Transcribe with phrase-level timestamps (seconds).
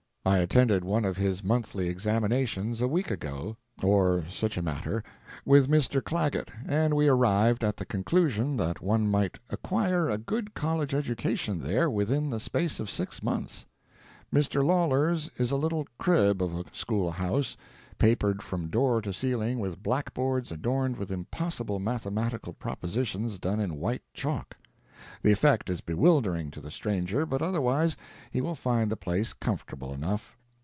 [0.23, 5.03] I attended one of his monthly examinations a week ago, or such a matter,
[5.45, 5.99] with Mr.
[5.99, 11.59] Clagett, and we arrived at the conclusion that one might acquire a good college education
[11.59, 13.65] there within the space of six months.
[14.31, 14.63] Mr.
[14.63, 17.57] Lawlor's is a little crib of a school house,
[17.97, 23.75] papered from door to ceiling with black boards adorned with impossible mathematical propositions done in
[23.79, 24.55] white chalk.
[25.23, 27.97] The effect is bewildering, to the stranger, but otherwise
[28.29, 30.37] he will find the place comfortable enough.